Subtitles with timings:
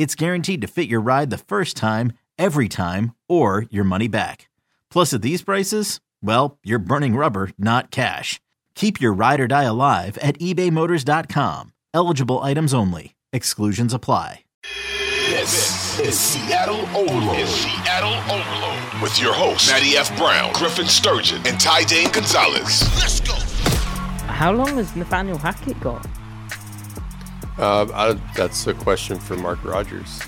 [0.00, 4.48] it's guaranteed to fit your ride the first time, every time, or your money back.
[4.88, 8.40] Plus, at these prices, well, you're burning rubber, not cash.
[8.74, 11.74] Keep your ride or die alive at ebaymotors.com.
[11.92, 13.14] Eligible items only.
[13.34, 14.44] Exclusions apply.
[15.28, 17.36] This is Seattle Overload.
[17.38, 20.16] It's Seattle Overload with your hosts, Matty F.
[20.16, 22.82] Brown, Griffin Sturgeon, and Ty Dane Gonzalez.
[22.96, 23.34] Let's go.
[24.32, 26.06] How long has Nathaniel Hackett got?
[27.58, 30.20] Uh, I, that's a question for Mark Rodgers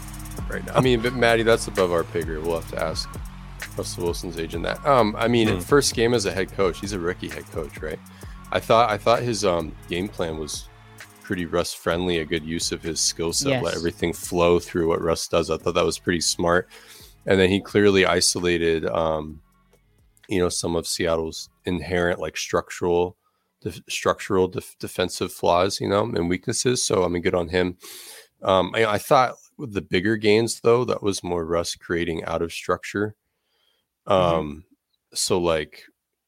[0.49, 0.75] right now.
[0.75, 2.43] I mean, but Matty, that's above our pay grade.
[2.45, 3.09] We'll have to ask
[3.77, 4.85] Russell Wilson's agent that.
[4.87, 5.63] Um, I mean, mm.
[5.63, 7.99] first game as a head coach, he's a rookie head coach, right?
[8.51, 10.69] I thought I thought his um, game plan was
[11.23, 13.65] pretty Russ friendly, a good use of his skill set, yes.
[13.65, 15.51] let everything flow through what Russ does.
[15.51, 16.69] I thought that was pretty smart.
[17.25, 19.41] And then he clearly isolated, um,
[20.29, 23.17] you know, some of Seattle's inherent like structural
[23.89, 26.85] structural def- defensive flaws, you know, and weaknesses.
[26.85, 27.77] So I mean, good on him.
[28.43, 32.43] Um, I, I, thought with the bigger gains though, that was more Russ creating out
[32.43, 33.15] of structure.
[34.09, 34.13] Mm-hmm.
[34.13, 34.59] Um, mm-hmm.
[35.15, 35.85] so like,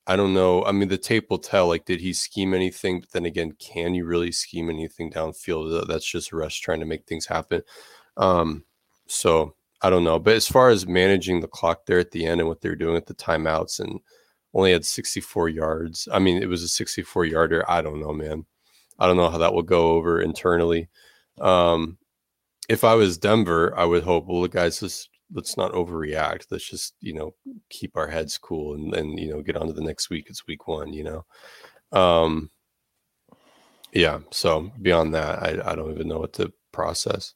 [0.06, 0.64] I don't know.
[0.64, 1.66] I mean, the tape will tell.
[1.66, 3.00] Like, did he scheme anything?
[3.00, 5.88] But then again, can you really scheme anything downfield?
[5.88, 7.62] That's just Russ trying to make things happen.
[8.16, 8.64] Um,
[9.06, 10.18] so I don't know.
[10.18, 12.96] But as far as managing the clock there at the end and what they're doing
[12.96, 14.00] at the timeouts and
[14.54, 16.08] only had 64 yards.
[16.12, 17.68] I mean, it was a 64 yarder.
[17.68, 18.46] I don't know, man.
[18.98, 20.88] I don't know how that will go over internally.
[21.40, 21.98] Um,
[22.68, 26.46] if I was Denver, I would hope, well, guys, let's let's not overreact.
[26.50, 27.34] Let's just, you know,
[27.68, 30.26] keep our heads cool and then, you know, get on to the next week.
[30.28, 31.98] It's week one, you know.
[31.98, 32.50] Um,
[33.92, 34.20] yeah.
[34.30, 37.34] So beyond that, I, I don't even know what to process.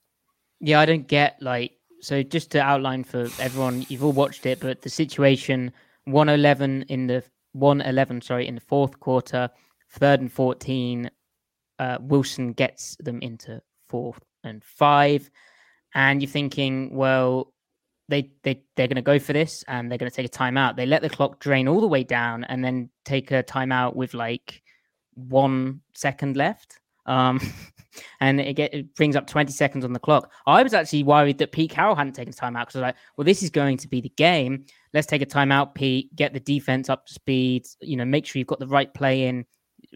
[0.61, 4.61] Yeah, I don't get like so just to outline for everyone, you've all watched it,
[4.61, 5.73] but the situation
[6.10, 9.50] 111 in the 111, sorry, in the fourth quarter,
[9.91, 11.10] third and 14.
[11.78, 15.30] Uh, Wilson gets them into fourth and five.
[15.94, 17.52] And you're thinking, well,
[18.08, 20.76] they, they, they're going to go for this and they're going to take a timeout.
[20.76, 24.14] They let the clock drain all the way down and then take a timeout with
[24.14, 24.62] like
[25.14, 26.78] one second left.
[27.06, 27.40] Um,
[28.20, 30.32] and it, get, it brings up 20 seconds on the clock.
[30.46, 32.96] I was actually worried that Pete Carroll hadn't taken time out because I was like,
[33.16, 34.64] well, this is going to be the game.
[34.94, 38.38] Let's take a timeout, Pete, get the defense up to speed, you know, make sure
[38.38, 39.44] you've got the right play in,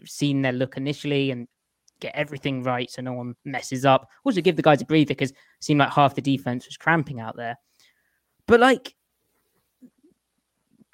[0.05, 1.47] seen their look initially and
[1.99, 4.09] get everything right so no one messes up.
[4.23, 7.19] Also give the guys a breather because it seemed like half the defense was cramping
[7.19, 7.57] out there.
[8.47, 8.95] But like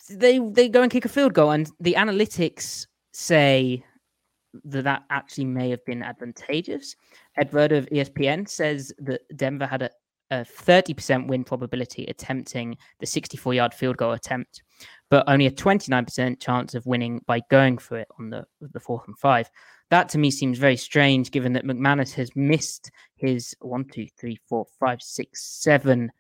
[0.10, 3.84] they they go and kick a field goal and the analytics say
[4.66, 6.96] that that actually may have been advantageous.
[7.38, 9.90] Edward of ESPN says that Denver had a,
[10.32, 14.62] a 30% win probability attempting the 64 yard field goal attempt,
[15.10, 19.08] but only a 29% chance of winning by going for it on the, the fourth
[19.08, 19.50] and five.
[19.90, 24.40] That to me seems very strange given that McManus has missed his one, two, three,
[24.48, 26.12] four, five, six, seven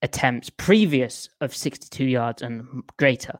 [0.00, 3.38] attempts previous of 62 yards and greater.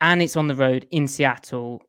[0.00, 1.80] And it's on the road in Seattle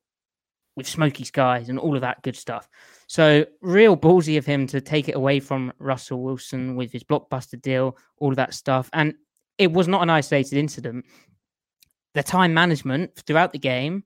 [0.77, 2.69] with smoky skies and all of that good stuff.
[3.07, 7.59] So real ballsy of him to take it away from Russell Wilson with his blockbuster
[7.59, 8.87] deal, all of that stuff.
[8.93, 9.15] And
[9.57, 11.03] it was not an isolated incident.
[12.13, 14.03] The time management throughout the game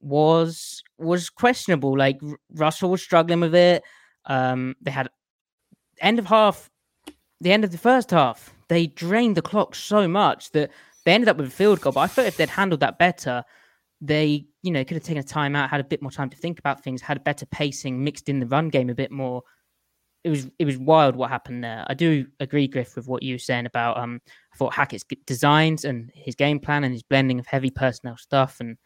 [0.00, 1.96] was was questionable.
[1.96, 2.20] Like
[2.50, 3.82] Russell was struggling with it.
[4.26, 5.08] Um, they had
[6.00, 6.70] end of half,
[7.40, 10.70] the end of the first half, they drained the clock so much that
[11.04, 11.92] they ended up with a field goal.
[11.92, 13.44] But I thought if they'd handled that better,
[14.02, 16.36] they, you know, could have taken a time out, had a bit more time to
[16.36, 19.42] think about things, had a better pacing, mixed in the run game a bit more.
[20.24, 21.84] It was it was wild what happened there.
[21.88, 24.20] I do agree, Griff, with what you were saying about um
[24.52, 28.58] I thought Hackett's designs and his game plan and his blending of heavy personnel stuff
[28.60, 28.76] and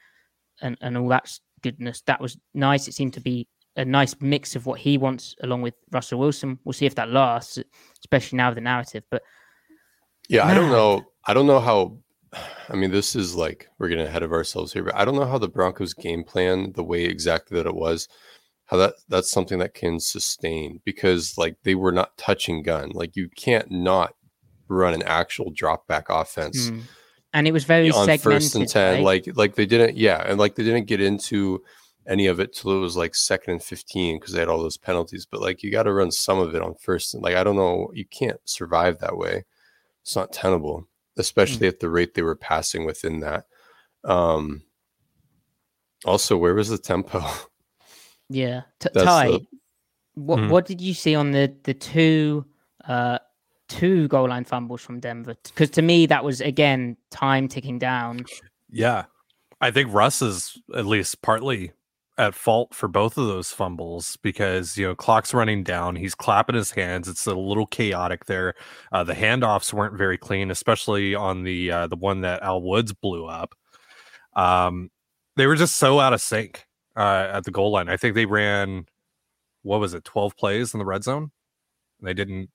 [0.63, 1.31] and, and all that
[1.63, 2.03] goodness.
[2.07, 2.87] That was nice.
[2.87, 6.59] It seemed to be a nice mix of what he wants along with Russell Wilson.
[6.65, 7.59] We'll see if that lasts,
[8.01, 9.05] especially now with the narrative.
[9.11, 9.23] But
[10.29, 11.05] Yeah, I don't know.
[11.27, 11.99] I don't know how.
[12.69, 15.27] I mean, this is like we're getting ahead of ourselves here, but I don't know
[15.27, 18.09] how the Broncos game plan, the way exactly that it was,
[18.67, 22.91] how that that's something that can sustain because like they were not touching gun.
[22.91, 24.15] Like you can't not
[24.69, 26.69] run an actual drop back offense.
[26.69, 26.81] Hmm.
[27.33, 28.23] And it was very on segmented.
[28.23, 28.95] first and ten.
[28.95, 29.05] right?
[29.05, 31.63] Like like they didn't, yeah, and like they didn't get into
[32.09, 34.79] any of it till it was like second and fifteen because they had all those
[34.79, 35.27] penalties.
[35.31, 37.57] But like you got to run some of it on first, and like I don't
[37.57, 39.45] know, you can't survive that way.
[40.03, 43.47] It's not tenable, especially at the rate they were passing within that.
[44.05, 44.63] Um.
[46.05, 47.25] Also, where was the tempo?
[48.29, 48.63] yeah.
[48.81, 49.47] T- Ty, the-
[50.15, 50.49] what Mhm.
[50.51, 52.45] what did you see on the the two
[52.89, 53.19] uh
[53.69, 55.35] two goal line fumbles from Denver?
[55.45, 58.25] Because to me that was again time ticking down.
[58.71, 59.05] Yeah.
[59.61, 61.73] I think Russ is at least partly
[62.19, 65.97] at fault for both of those fumbles because, you know, clock's running down.
[65.97, 67.09] He's clapping his hands.
[67.09, 68.55] It's a little chaotic there.
[68.93, 72.93] Uh, the handoffs weren't very clean, especially on the uh, the one that Al Woods
[72.93, 73.55] blew up.
[74.35, 74.91] Um,
[75.37, 76.67] they were just so out of sync
[76.97, 77.89] uh, at the goal line.
[77.89, 78.87] I think they ran,
[79.63, 81.31] what was it, 12 plays in the red zone?
[82.01, 82.51] They didn't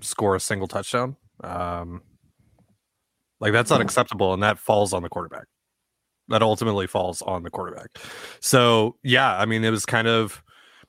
[0.00, 1.16] score a single touchdown.
[1.42, 2.02] Um,
[3.40, 5.46] like that's unacceptable, and that falls on the quarterback.
[6.30, 7.90] That ultimately falls on the quarterback.
[8.40, 10.42] So yeah, I mean, it was kind of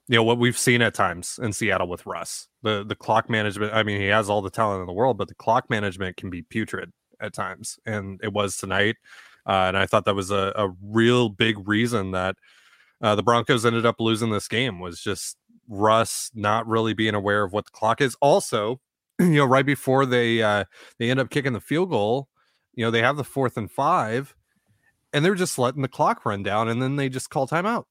[0.08, 2.48] you know what we've seen at times in Seattle with Russ.
[2.64, 3.74] The the clock management.
[3.74, 6.30] I mean, he has all the talent in the world, but the clock management can
[6.30, 8.96] be putrid at times, and it was tonight.
[9.46, 12.36] Uh, and I thought that was a, a real big reason that
[13.02, 17.44] uh, the Broncos ended up losing this game was just Russ not really being aware
[17.44, 18.16] of what the clock is.
[18.22, 18.80] Also,
[19.20, 20.66] you know, right before they uh,
[21.00, 22.28] they end up kicking the field goal,
[22.74, 24.36] you know, they have the fourth and five,
[25.14, 27.86] and they're just letting the clock run down, and then they just call timeout.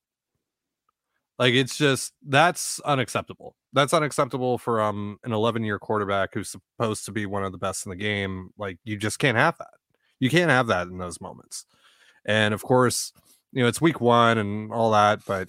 [1.40, 3.56] Like it's just that's unacceptable.
[3.72, 7.58] That's unacceptable for um an 11 year quarterback who's supposed to be one of the
[7.58, 8.50] best in the game.
[8.58, 9.70] Like you just can't have that.
[10.19, 11.64] You can't have that in those moments.
[12.26, 13.14] And of course,
[13.52, 15.49] you know it's week one and all that, but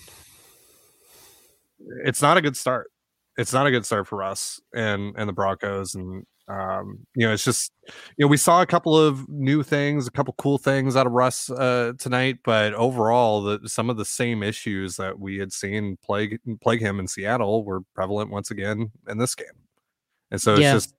[2.05, 2.89] it's not a good start.
[3.37, 7.33] It's not a good start for us and and the Broncos and um you know
[7.33, 7.71] it's just
[8.17, 11.13] you know we saw a couple of new things a couple cool things out of
[11.13, 15.97] russ uh tonight but overall the some of the same issues that we had seen
[16.03, 19.47] plague plague him in seattle were prevalent once again in this game.
[20.31, 20.73] And so it's Yeah.
[20.73, 20.93] just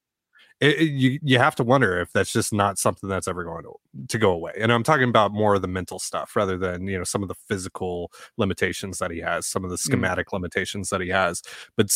[0.60, 3.64] it, it- you you have to wonder if that's just not something that's ever going
[3.64, 3.72] to,
[4.08, 4.52] to go away.
[4.58, 7.28] And i'm talking about more of the mental stuff rather than you know some of
[7.28, 11.42] the physical limitations that he has some of the schematic limitations that he has
[11.76, 11.88] but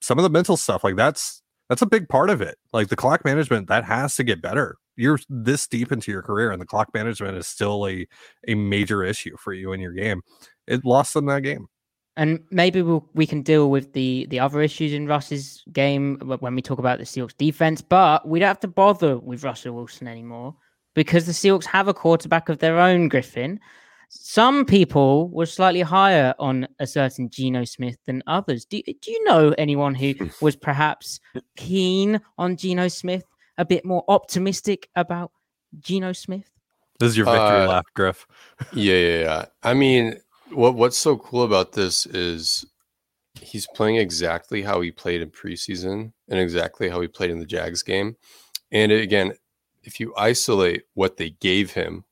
[0.00, 2.56] some of the mental stuff like that's that's a big part of it.
[2.72, 4.76] Like the clock management, that has to get better.
[4.96, 8.06] You're this deep into your career, and the clock management is still a
[8.46, 10.22] a major issue for you in your game.
[10.66, 11.66] It lost them that game.
[12.16, 16.54] And maybe we'll, we can deal with the the other issues in Russ's game when
[16.54, 20.06] we talk about the Seahawks defense, but we don't have to bother with Russell Wilson
[20.06, 20.54] anymore
[20.94, 23.58] because the Seahawks have a quarterback of their own, Griffin.
[24.16, 28.64] Some people were slightly higher on a certain Geno Smith than others.
[28.64, 31.20] Do, do you know anyone who was perhaps
[31.56, 33.24] keen on Geno Smith,
[33.58, 35.32] a bit more optimistic about
[35.80, 36.48] Geno Smith?
[37.00, 38.26] This is your victory Uh, lap, Griff.
[38.72, 39.44] Yeah, yeah, yeah.
[39.64, 40.20] I mean,
[40.50, 42.64] what what's so cool about this is
[43.40, 47.46] he's playing exactly how he played in preseason and exactly how he played in the
[47.46, 48.16] Jags game.
[48.70, 49.32] And again,
[49.82, 52.04] if you isolate what they gave him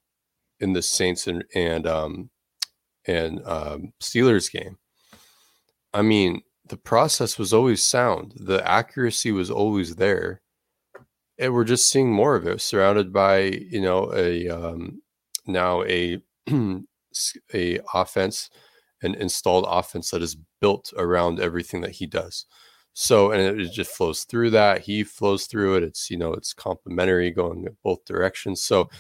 [0.63, 2.31] in the Saints and and um
[3.07, 4.79] and um Steelers game,
[5.93, 8.35] I mean, the process was always sound.
[8.37, 10.41] The accuracy was always there.
[11.39, 15.03] And we're just seeing more of it surrounded by, you know, a um
[15.47, 16.23] now a
[17.55, 18.49] a offense
[19.03, 22.47] an installed offense that is built around everything that he does.
[22.95, 24.83] So and it, it just flows through that.
[24.83, 25.83] He flows through it.
[25.83, 28.63] It's you know it's complementary going both directions.
[28.63, 28.91] So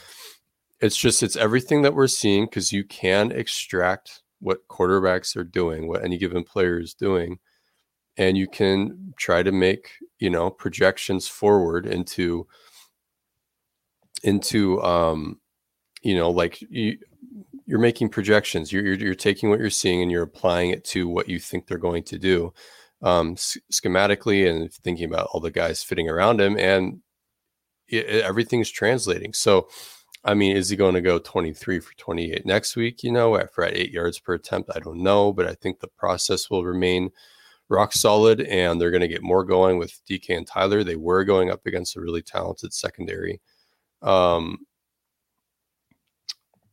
[0.82, 5.88] it's just it's everything that we're seeing because you can extract what quarterbacks are doing
[5.88, 7.38] what any given player is doing
[8.18, 12.46] and you can try to make you know projections forward into
[14.24, 15.40] into um
[16.02, 16.98] you know like you
[17.66, 18.72] you're making projections.
[18.72, 21.66] You're, you're you're taking what you're seeing and you're applying it to what you think
[21.66, 22.52] they're going to do
[23.02, 27.00] um schematically and thinking about all the guys fitting around him and
[27.88, 29.32] it, it- everything's translating.
[29.32, 29.68] So
[30.24, 33.64] i mean is he going to go 23 for 28 next week you know for
[33.64, 34.70] at eight yards per attempt?
[34.74, 37.10] I don't know but i think the process will remain
[37.68, 40.84] rock solid and they're going to get more going with dk and tyler.
[40.84, 43.40] They were going up against a really talented secondary.
[44.02, 44.58] Um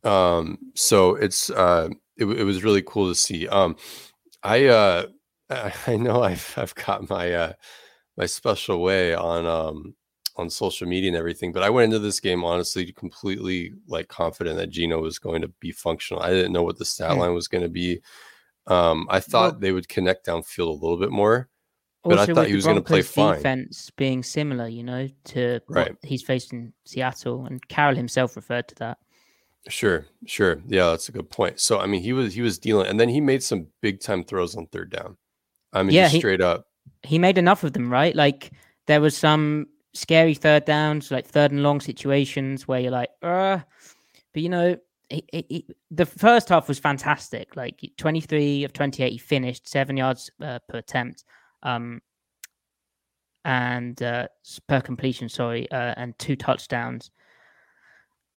[0.04, 3.48] um so it's uh it, it was really cool to see.
[3.48, 3.76] Um
[4.44, 5.06] i uh
[5.88, 7.54] I know i've i've got my uh
[8.18, 9.96] my special way on um
[10.36, 11.52] on social media and everything.
[11.52, 15.48] But I went into this game honestly completely like confident that Geno was going to
[15.60, 16.24] be functional.
[16.24, 18.02] I didn't know what the stat line was going to be.
[18.68, 21.50] Um, I thought well, they would connect downfield a little bit more,
[22.04, 23.38] but I thought he was going to play fine.
[23.38, 25.96] Defense being similar, you know, to right.
[26.04, 29.00] he's faced in Seattle, and Carroll himself referred to that.
[29.68, 31.60] Sure, sure, yeah, that's a good point.
[31.60, 34.24] So I mean, he was he was dealing, and then he made some big time
[34.24, 35.18] throws on third down.
[35.74, 36.68] I mean, yeah, he, straight up,
[37.04, 38.16] he made enough of them, right?
[38.16, 38.52] Like
[38.88, 43.60] there was some scary third downs, like third and long situations where you're like, uh,
[44.34, 44.78] but you know,
[45.10, 47.56] he, he, the first half was fantastic.
[47.56, 51.24] Like 23 of 28, he finished seven yards uh, per attempt,
[51.64, 52.02] um,
[53.44, 54.28] and uh,
[54.68, 57.10] per completion, sorry, uh, and two touchdowns.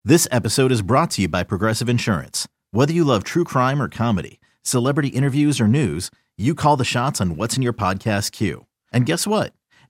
[0.03, 2.47] This episode is brought to you by Progressive Insurance.
[2.71, 7.19] Whether you love true crime or comedy, celebrity interviews or news, you call the shots
[7.19, 8.65] on what's in your podcast queue.
[8.93, 9.53] And guess what?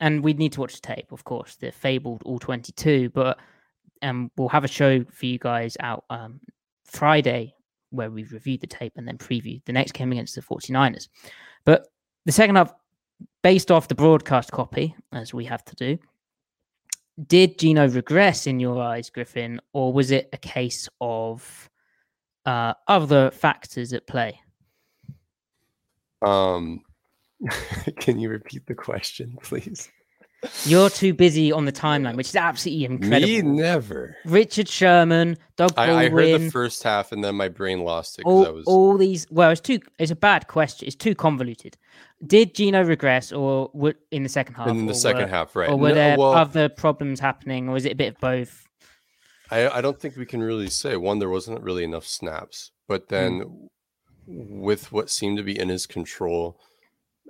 [0.00, 3.10] and we'd need to watch the tape, of course, the fabled all 22.
[3.10, 3.38] But
[4.02, 6.40] um, we'll have a show for you guys out um,
[6.84, 7.54] Friday
[7.90, 11.08] where we've reviewed the tape and then preview the next game against the 49ers.
[11.64, 11.88] But
[12.26, 12.72] the second half,
[13.42, 15.98] based off the broadcast copy, as we have to do,
[17.26, 21.68] did Geno regress in your eyes, Griffin, or was it a case of
[22.46, 24.40] uh, other factors at play?
[26.22, 26.82] Um,
[28.00, 29.88] Can you repeat the question, please?
[30.64, 33.26] You're too busy on the timeline, which is absolutely incredible.
[33.26, 34.16] Me never.
[34.24, 35.98] Richard Sherman, Doug Baldwin.
[35.98, 38.24] I, I heard the first half, and then my brain lost it.
[38.24, 38.64] All, was...
[38.66, 39.26] all these.
[39.30, 39.80] Well, it's too.
[39.98, 40.86] It's a bad question.
[40.86, 41.76] It's too convoluted.
[42.24, 44.68] Did Geno regress, or would, in the second half?
[44.68, 45.70] In the second were, half, right?
[45.70, 48.64] Or were no, there well, other problems happening, or was it a bit of both?
[49.50, 50.96] I, I don't think we can really say.
[50.96, 53.68] One, there wasn't really enough snaps, but then mm.
[54.28, 56.60] with what seemed to be in his control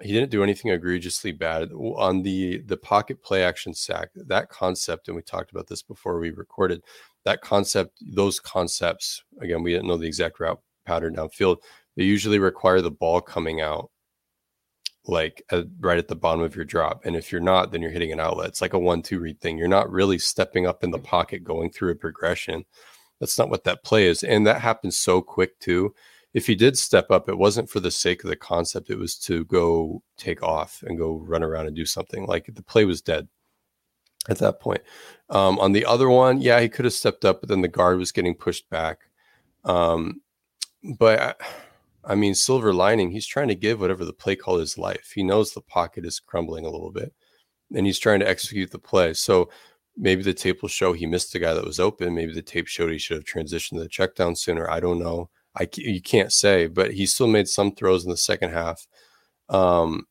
[0.03, 1.71] he didn't do anything egregiously bad.
[1.73, 6.19] On the the pocket play action sack that concept and we talked about this before
[6.19, 6.83] we recorded
[7.25, 11.59] that concept those concepts again we didn't know the exact route pattern downfield
[11.97, 13.91] they usually require the ball coming out
[15.05, 17.91] like at, right at the bottom of your drop and if you're not then you're
[17.91, 18.49] hitting an outlet.
[18.49, 19.59] It's like a one two read thing.
[19.59, 21.07] You're not really stepping up in the mm-hmm.
[21.07, 22.65] pocket going through a progression.
[23.21, 25.95] That's not what that play is and that happens so quick too
[26.39, 28.91] if he did step up, it wasn't for the sake of the concept.
[28.91, 32.27] It was to go take off and go run around and do something.
[32.27, 33.27] Like the play was dead
[34.29, 34.83] at that point.
[35.31, 37.99] Um, on the other one, yeah, he could have stepped up, but then the guard
[37.99, 39.01] was getting pushed back.
[39.65, 40.21] Um,
[40.97, 41.35] but I,
[42.13, 45.11] I mean, silver lining, he's trying to give whatever the play call is life.
[45.13, 47.13] He knows the pocket is crumbling a little bit
[47.75, 49.13] and he's trying to execute the play.
[49.13, 49.51] So
[49.97, 52.15] maybe the tape will show he missed the guy that was open.
[52.15, 54.71] Maybe the tape showed he should have transitioned to the check down sooner.
[54.71, 55.31] I don't know.
[55.59, 58.87] I you can't say, but he still made some throws in the second half.
[59.49, 60.07] Um,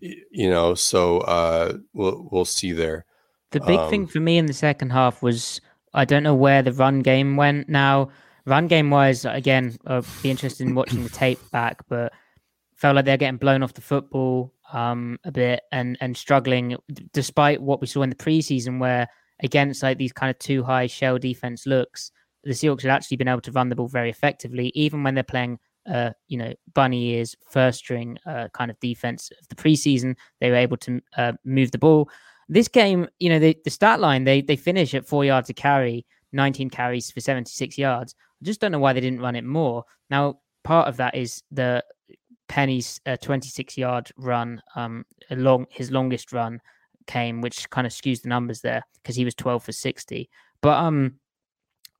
[0.00, 3.04] you know, so uh, we'll we'll see there.
[3.50, 5.60] The big um, thing for me in the second half was
[5.94, 7.68] I don't know where the run game went.
[7.68, 8.10] Now,
[8.44, 12.12] run game wise, again, I'll be interested in watching the tape back, but
[12.76, 16.76] felt like they're getting blown off the football um, a bit and and struggling,
[17.12, 19.08] despite what we saw in the preseason, where
[19.42, 22.12] against like these kind of two high shell defense looks,
[22.48, 25.22] the Seahawks had actually been able to run the ball very effectively, even when they're
[25.22, 30.16] playing, uh, you know, bunny ears, first string uh, kind of defense of the preseason.
[30.40, 32.08] They were able to uh, move the ball.
[32.48, 35.54] This game, you know, the, the stat line, they they finish at four yards a
[35.54, 38.14] carry, 19 carries for 76 yards.
[38.40, 39.84] I just don't know why they didn't run it more.
[40.08, 41.84] Now, part of that is the
[42.48, 46.60] Penny's uh, 26 yard run, um, along his longest run
[47.06, 50.30] came, which kind of skews the numbers there because he was 12 for 60.
[50.62, 51.18] But um,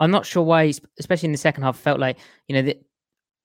[0.01, 2.83] I'm not sure why, especially in the second half, felt like you know that.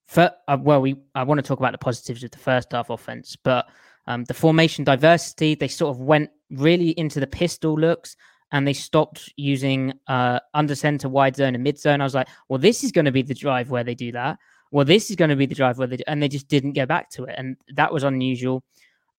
[0.08, 2.90] For, uh, well, we I want to talk about the positives of the first half
[2.90, 3.70] offense, but
[4.06, 8.18] um, the formation diversity they sort of went really into the pistol looks
[8.54, 12.02] and they stopped using uh, under center, wide zone, and mid zone.
[12.02, 14.38] I was like, well, this is going to be the drive where they do that.
[14.72, 16.74] Well, this is going to be the drive where they do, and they just didn't
[16.74, 18.64] go back to it, and that was unusual.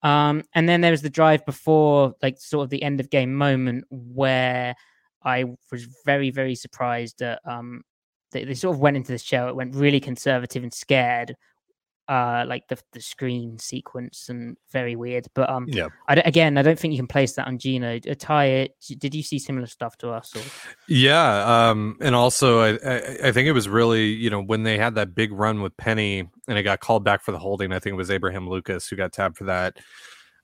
[0.03, 3.35] Um, and then there was the drive before, like sort of the end of game
[3.35, 4.75] moment where
[5.25, 7.81] I was very, very surprised that um,
[8.31, 9.47] they, they sort of went into the show.
[9.47, 11.35] It went really conservative and scared
[12.07, 15.25] uh like the the screen sequence and very weird.
[15.33, 15.87] But um, Yeah.
[16.07, 17.95] I again, I don't think you can place that on Geno.
[17.95, 20.35] Uh, Ty, did you see similar stuff to us?
[20.35, 20.41] Or
[20.87, 24.77] Yeah, um, and also I, I I think it was really you know when they
[24.77, 27.71] had that big run with Penny and it got called back for the holding.
[27.71, 29.77] I think it was Abraham Lucas who got tabbed for that.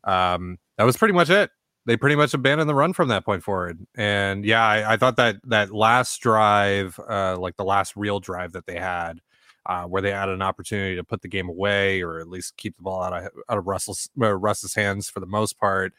[0.03, 1.51] Um, that was pretty much it.
[1.85, 3.85] They pretty much abandoned the run from that point forward.
[3.95, 8.51] And yeah, I, I thought that that last drive, uh, like the last real drive
[8.51, 9.19] that they had,
[9.65, 12.75] uh, where they had an opportunity to put the game away or at least keep
[12.77, 15.93] the ball out of out of Russell's uh, Russ's hands for the most part.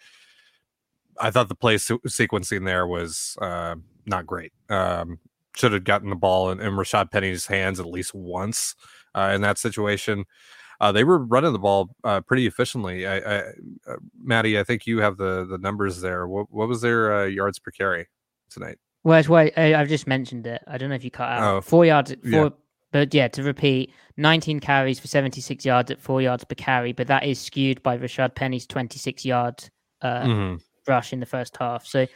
[1.20, 4.52] I thought the play se- sequencing there was uh, not great.
[4.68, 5.18] Um,
[5.54, 8.74] should have gotten the ball in, in Rashad Penny's hands at least once
[9.14, 10.24] uh, in that situation.
[10.82, 13.06] Uh, they were running the ball uh, pretty efficiently.
[13.06, 13.36] I, I,
[13.86, 16.26] uh, Matty, I think you have the the numbers there.
[16.26, 18.08] What, what was their uh, yards per carry
[18.50, 18.78] tonight?
[19.02, 19.52] Where's wait?
[19.56, 20.60] I- I've just mentioned it.
[20.66, 22.10] I don't know if you cut out Oh, four yards.
[22.28, 22.48] Four, yeah.
[22.90, 27.06] but yeah, to repeat, 19 carries for 76 yards at four yards per carry, but
[27.06, 29.62] that is skewed by Rashad Penny's 26 yard
[30.02, 30.60] uh, Mhm.
[30.88, 31.86] rush in the first half.
[31.86, 32.08] So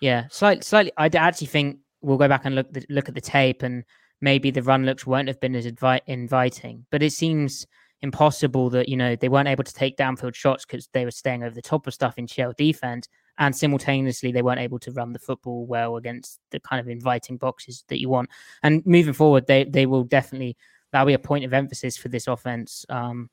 [0.00, 0.92] yeah, slightly, slightly.
[0.96, 3.84] I actually think we'll go back and look the, look at the tape, and
[4.20, 6.84] maybe the run looks won't have been as advi- inviting.
[6.90, 7.64] But it seems
[8.02, 11.42] impossible that you know they weren't able to take downfield shots because they were staying
[11.42, 15.12] over the top of stuff in shell defense, and simultaneously they weren't able to run
[15.12, 18.28] the football well against the kind of inviting boxes that you want.
[18.62, 20.56] And moving forward, they they will definitely
[20.92, 22.86] that'll be a point of emphasis for this offense.
[22.88, 23.30] Um,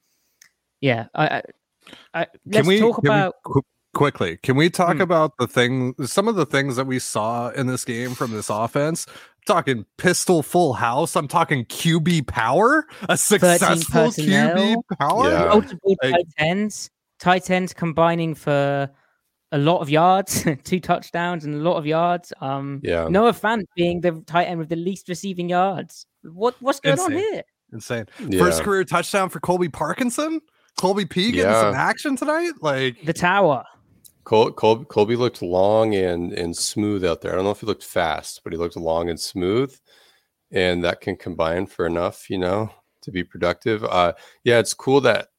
[0.81, 1.41] yeah, I, I,
[2.13, 3.35] I let's talk we about.
[3.43, 3.61] qu-
[3.93, 4.37] quickly?
[4.43, 5.01] Can we talk Hmm.
[5.01, 8.49] about the thing, some of the things that we saw in this game from this
[8.49, 9.05] offense?
[9.47, 11.15] I'm talking pistol full house.
[11.15, 15.29] I'm talking QB power, a successful QB power.
[15.29, 15.45] Yeah.
[15.45, 18.89] multiple Like- tight ends, tight ends combining for
[19.51, 22.33] a lot of yards, two touchdowns and a lot of yards.
[22.41, 23.07] Um, Yeah.
[23.07, 26.07] Noah Fant being the tight end with the least receiving yards.
[26.23, 27.43] What what's going on here?
[27.71, 28.05] Insane.
[28.27, 28.39] Yeah.
[28.39, 30.41] First career touchdown for Colby Parkinson.
[30.79, 31.61] Colby P getting Yeah.
[31.61, 32.53] some action tonight.
[32.61, 33.63] Like The tower.
[34.25, 37.31] Col- Col- Colby looked long and and smooth out there.
[37.31, 39.73] I don't know if he looked fast, but he looked long and smooth,
[40.51, 42.69] and that can combine for enough, you know,
[43.01, 43.83] to be productive.
[43.85, 45.29] Uh, yeah, it's cool that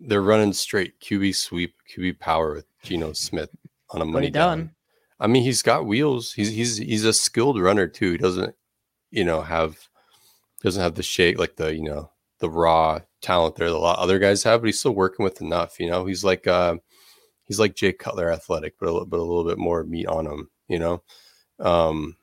[0.00, 3.50] they're running straight QB sweep, QB power with Geno Smith
[3.90, 4.58] on a money done.
[4.58, 4.70] down.
[5.20, 6.32] I mean, he's got wheels.
[6.32, 8.12] He's he's he's a skilled runner too.
[8.12, 8.54] He doesn't,
[9.10, 9.78] you know, have
[10.62, 13.98] doesn't have the shake like the you know the raw talent there that a lot
[13.98, 15.78] of other guys have, but he's still working with enough.
[15.78, 16.76] You know, he's like uh,
[17.50, 20.24] he's like Jake Cutler athletic, but a little, but a little bit more meat on
[20.24, 20.48] him.
[20.68, 21.02] You know,
[21.58, 22.16] um,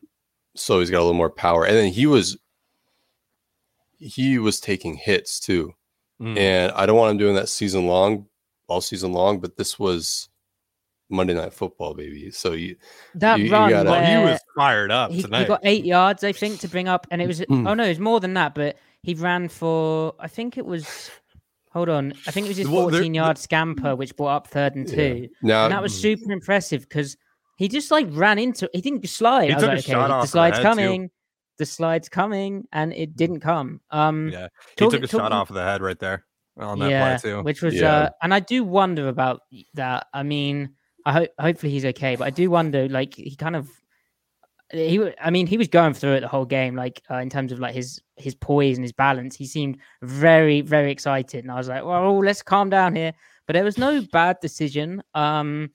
[0.56, 1.66] so he's got a little more power.
[1.66, 2.38] And then he was
[4.00, 5.74] he was taking hits too,
[6.22, 8.28] mm, and I don't want him doing that season long,
[8.68, 9.40] all season long.
[9.40, 10.30] But this was
[11.10, 12.32] Monday Night Football, baby.
[12.32, 12.78] So you
[13.16, 16.24] That You- you run gotta- oh, he was fired up he, he got eight yards,
[16.24, 17.68] I think, to bring up, and it was Mm.
[17.68, 21.10] oh no, it was more than that, but he ran for I think it was.
[21.78, 24.74] Hold on, I think it was his Well, 14 yard scamper, which brought up third
[24.76, 24.96] and Yeah.
[24.96, 25.28] two.
[25.44, 27.16] now and that was super impressive because
[27.58, 29.46] he just like ran into he didn't slide.
[29.50, 30.70] He I was took a okay, shot off the the slide's head, too.
[30.70, 31.10] coming,
[31.60, 33.82] the slide's coming, and it didn't come.
[33.92, 36.26] Um, yeah, he talk- took a shot off of the head right there
[36.58, 37.44] on that yeah, play too.
[37.44, 37.96] which was Yeah.
[37.96, 39.42] uh, and I do wonder about
[39.76, 40.08] that.
[40.16, 40.70] I mean,
[41.06, 43.70] I hope hopefully he's okay, but I do wonder like he kind of
[44.72, 47.52] he I mean he was going through it the whole game like uh, in terms
[47.52, 49.36] of like his his poise and his balance.
[49.36, 53.14] He seemed very very excited and I was like well let's calm down here.
[53.46, 55.02] But there was no bad decision.
[55.14, 55.72] Um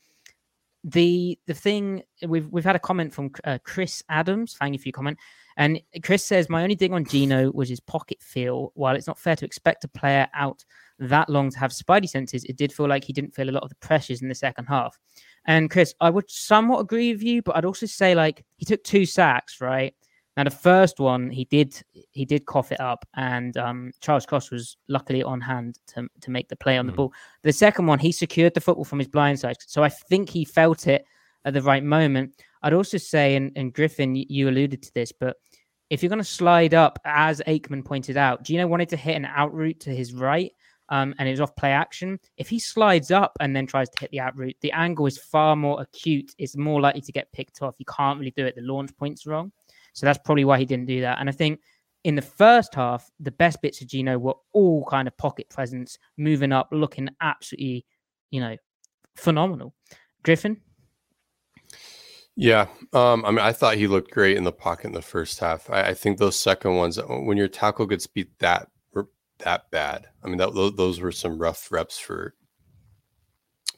[0.85, 4.57] the the thing we've we've had a comment from uh, Chris Adams.
[4.59, 5.19] Thank you for your comment.
[5.57, 8.73] And Chris says my only thing on Geno was his pocket feel.
[8.75, 10.65] While it's not fair to expect a player out
[10.99, 13.63] that long to have spidey senses it did feel like he didn't feel a lot
[13.63, 14.99] of the pressures in the second half
[15.47, 18.83] and Chris, I would somewhat agree with you, but I'd also say like he took
[18.85, 19.95] two sacks, right?
[20.37, 24.51] Now the first one he did he did cough it up, and um, Charles Cross
[24.51, 26.97] was luckily on hand to to make the play on the Mhm.
[26.97, 27.13] ball.
[27.43, 30.45] The second one he secured the football from his blind side, so I think he
[30.45, 31.05] felt it
[31.45, 32.35] at the right moment.
[32.63, 35.37] I'd also say, and, and Griffin, you alluded to this, but
[35.91, 39.25] if you're going to slide up, as Aikman pointed out, Geno wanted to hit an
[39.27, 40.53] out route to his right,
[40.89, 42.19] um, and it was off play action.
[42.37, 45.19] If he slides up and then tries to hit the out route, the angle is
[45.19, 46.33] far more acute.
[46.39, 47.75] It's more likely to get picked off.
[47.79, 48.57] You can't really do it.
[48.57, 49.53] The launch point's wrong.
[49.95, 51.19] So that's probably why he didn't do that.
[51.21, 51.61] And I think
[52.05, 55.99] in the first half, the best bits of Geno were all kind of pocket presence,
[56.17, 57.87] moving up, looking absolutely,
[58.31, 58.57] you know,
[59.17, 59.75] phenomenal.
[60.23, 60.61] Griffin?
[62.35, 65.39] Yeah, um, I mean, I thought he looked great in the pocket in the first
[65.39, 65.69] half.
[65.69, 68.69] I, I think those second ones, when your tackle gets beat that
[69.43, 72.35] that bad, I mean, that those, were some rough reps for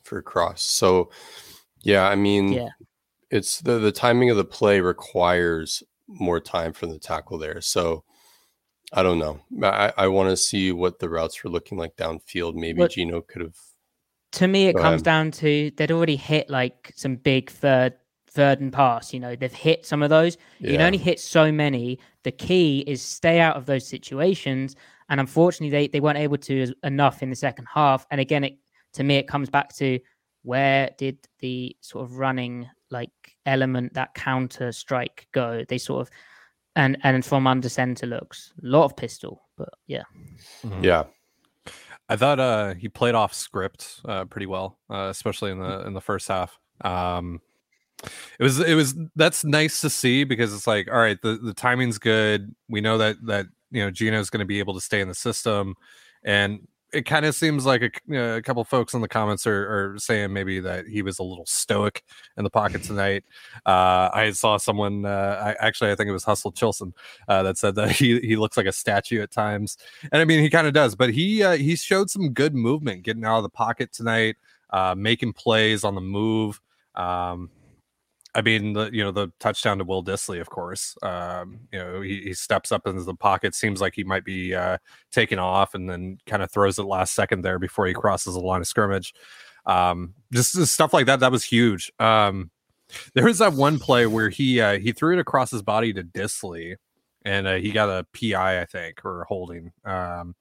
[0.02, 0.62] for Cross.
[0.62, 1.10] So,
[1.82, 2.68] yeah, I mean, Yeah.
[3.30, 7.60] it's the the timing of the play requires more time from the tackle there.
[7.60, 8.04] So,
[8.92, 9.40] I don't know.
[9.62, 12.54] I, I want to see what the routes were looking like downfield.
[12.54, 13.56] Maybe but Geno could have.
[14.32, 15.04] To me, it comes ahead.
[15.04, 17.94] down to they'd already hit like some big third
[18.34, 19.14] third and pass.
[19.14, 20.36] You know, they've hit some of those.
[20.58, 20.70] Yeah.
[20.70, 21.98] You can only hit so many.
[22.24, 24.76] The key is stay out of those situations.
[25.08, 28.06] And unfortunately, they, they weren't able to enough in the second half.
[28.10, 28.58] And again, it
[28.94, 29.98] to me, it comes back to
[30.42, 33.10] where did the sort of running like
[33.46, 35.64] element that counter strike go?
[35.68, 36.10] They sort of
[36.76, 40.02] and and from under center looks a lot of pistol, but yeah,
[40.64, 40.82] mm-hmm.
[40.82, 41.04] yeah.
[42.08, 45.94] I thought uh, he played off script uh, pretty well, uh, especially in the in
[45.94, 46.58] the first half.
[46.82, 47.40] Um,
[48.38, 51.54] it was it was that's nice to see because it's like all right, the the
[51.54, 52.54] timing's good.
[52.68, 55.14] We know that that you know Geno's going to be able to stay in the
[55.14, 55.74] system,
[56.22, 59.46] and it kind of seems like a, you know, a couple folks in the comments
[59.46, 62.04] are, are, saying maybe that he was a little stoic
[62.36, 63.24] in the pocket tonight.
[63.66, 66.92] Uh, I saw someone, uh, I actually, I think it was Hustle Chilson,
[67.26, 69.76] uh, that said that he, he looks like a statue at times.
[70.12, 73.02] And I mean, he kind of does, but he, uh, he showed some good movement
[73.02, 74.36] getting out of the pocket tonight,
[74.70, 76.60] uh, making plays on the move.
[76.94, 77.50] Um,
[78.34, 80.96] I mean, the you know the touchdown to Will Dissly, of course.
[81.02, 84.54] Um, you know, he, he steps up into the pocket, seems like he might be
[84.54, 84.78] uh,
[85.12, 88.40] taking off, and then kind of throws it last second there before he crosses the
[88.40, 89.14] line of scrimmage.
[89.66, 91.20] Um, just, just stuff like that.
[91.20, 91.92] That was huge.
[91.98, 92.50] Um,
[93.14, 96.02] there was that one play where he uh, he threw it across his body to
[96.02, 96.76] Dissly,
[97.24, 99.72] and uh, he got a PI, I think, or holding.
[99.84, 100.34] Um,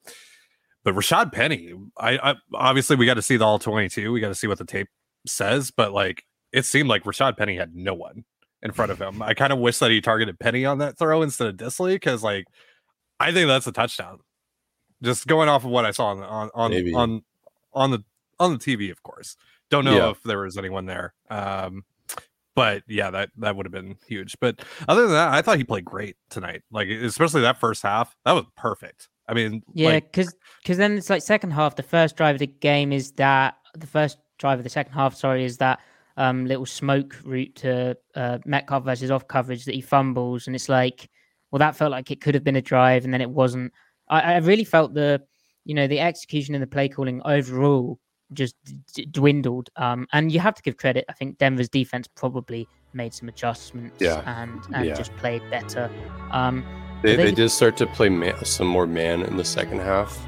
[0.83, 4.11] but Rashad Penny, I, I obviously we got to see the all twenty two.
[4.11, 4.89] We got to see what the tape
[5.25, 8.23] says, but like it seemed like Rashad Penny had no one
[8.61, 9.21] in front of him.
[9.21, 12.23] I kind of wish that he targeted Penny on that throw instead of Dissly because,
[12.23, 12.45] like,
[13.19, 14.19] I think that's a touchdown.
[15.01, 17.23] Just going off of what I saw on on on on,
[17.73, 18.03] on the
[18.39, 19.35] on the TV, of course.
[19.69, 20.09] Don't know yeah.
[20.11, 21.13] if there was anyone there.
[21.29, 21.83] Um,
[22.55, 24.37] but yeah, that that would have been huge.
[24.39, 26.61] But other than that, I thought he played great tonight.
[26.71, 29.09] Like especially that first half, that was perfect.
[29.27, 31.75] I mean, yeah, because like, because then it's like second half.
[31.75, 35.15] The first drive of the game is that the first drive of the second half.
[35.15, 35.79] Sorry, is that
[36.17, 40.69] um, little smoke route to uh, Metcalf versus off coverage that he fumbles, and it's
[40.69, 41.09] like,
[41.51, 43.71] well, that felt like it could have been a drive, and then it wasn't.
[44.09, 45.21] I, I really felt the,
[45.65, 47.99] you know, the execution and the play calling overall
[48.33, 48.55] just
[48.93, 49.69] d- dwindled.
[49.75, 51.05] Um, and you have to give credit.
[51.09, 54.21] I think Denver's defense probably made some adjustments yeah.
[54.41, 54.93] and and yeah.
[54.93, 55.89] just played better.
[56.31, 56.65] Um,
[57.01, 60.25] they, they, they, did start to play man, some more man in the second half.